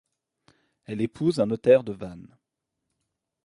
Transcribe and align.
Elle 0.85 0.99
épouse 1.01 1.39
un 1.39 1.45
notaire 1.45 1.83
de 1.83 1.91
Vannes. 1.93 2.35